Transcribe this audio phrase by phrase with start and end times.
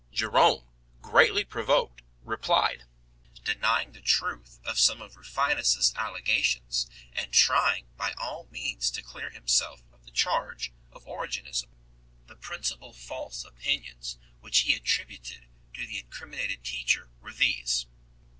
[0.11, 0.63] Je rome,
[1.01, 2.85] greatly provoked, replied
[3.35, 8.89] 1, denying the truth of some of Rufinus s allegations, and trying by all means
[8.89, 11.69] to clear himself of the charge of Origenism.
[12.25, 15.45] The principal false opinions which he attributed
[15.75, 17.85] to the incriminated teacher were these.